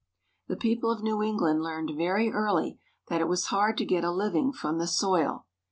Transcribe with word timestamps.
The 0.47 0.55
people 0.55 0.89
of 0.89 1.03
New 1.03 1.21
England 1.21 1.61
learned 1.61 1.91
very 1.95 2.31
early 2.31 2.79
that 3.09 3.21
it 3.21 3.27
was 3.27 3.45
hard 3.53 3.77
to 3.77 3.85
get 3.85 4.03
a 4.03 4.09
living 4.09 4.51
from 4.51 4.79
the 4.79 4.87
soil. 4.87 5.45